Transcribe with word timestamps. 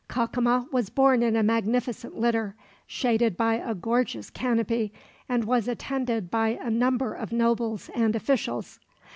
Cacama 0.09 0.65
was 0.71 0.89
borne 0.89 1.21
in 1.21 1.35
a 1.35 1.43
magnificent 1.43 2.17
litter, 2.19 2.55
shaded 2.87 3.37
by 3.37 3.57
a 3.59 3.75
gorgeous 3.75 4.31
canopy, 4.31 4.91
and 5.29 5.43
was 5.43 5.67
attended 5.67 6.31
by 6.31 6.57
a 6.59 6.71
number 6.71 7.13
of 7.13 7.31
nobles 7.31 7.87
and 7.93 8.15
officials. 8.15 8.79